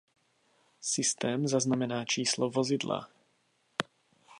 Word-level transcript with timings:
Systém 0.81 1.47
zaznamená 1.47 2.05
číslo 2.05 2.49
vozidla. 2.49 3.09